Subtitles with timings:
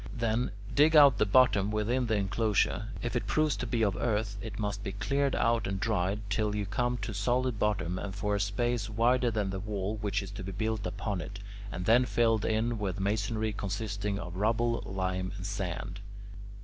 [0.15, 2.87] Then, dig out the bottom within the enclosure.
[3.03, 6.55] If it proves to be of earth, it must be cleared out and dried till
[6.55, 10.31] you come to solid bottom and for a space wider than the wall which is
[10.31, 11.37] to be built upon it,
[11.71, 15.99] and then filled in with masonry consisting of rubble, lime, and sand.